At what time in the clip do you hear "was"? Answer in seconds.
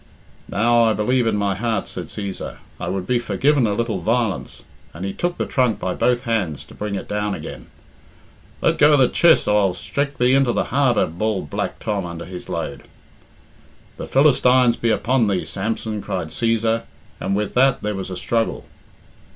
17.93-18.09